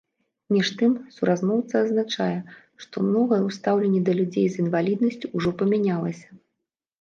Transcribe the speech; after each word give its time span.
Між 0.53 0.69
тым, 0.77 0.93
суразмоўца 1.17 1.75
адзначае, 1.85 2.37
што 2.85 2.95
многае 3.09 3.39
ў 3.47 3.59
стаўленні 3.59 4.01
да 4.09 4.17
людзей 4.21 4.47
з 4.55 4.59
інваліднасцю 4.65 5.25
ўжо 5.37 5.49
памянялася. 5.63 6.29